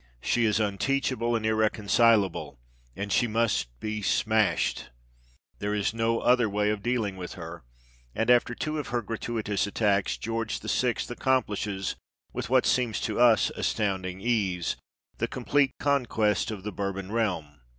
[0.19, 2.57] She is unteachable and irreconcilable,
[2.95, 4.89] and she must be smashed.
[5.59, 7.63] There is no other way of dealing with her;
[8.15, 10.95] and after two of her gratuitous attacks, George VI.
[11.11, 11.97] accomplishes
[12.33, 14.75] with what seems to us astounding ease
[15.19, 17.59] the complete conquest of the Bourbon realm.